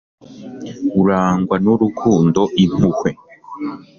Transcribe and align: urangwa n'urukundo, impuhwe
urangwa 1.01 1.55
n'urukundo, 1.63 2.41
impuhwe 2.63 3.09